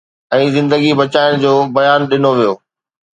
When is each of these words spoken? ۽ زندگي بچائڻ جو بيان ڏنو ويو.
۽ 0.35 0.45
زندگي 0.57 0.91
بچائڻ 1.01 1.31
جو 1.43 1.51
بيان 1.75 1.99
ڏنو 2.15 2.31
ويو. 2.39 2.53